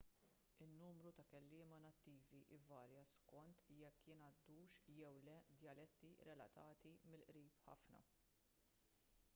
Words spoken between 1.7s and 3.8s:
nattivi ivarja skont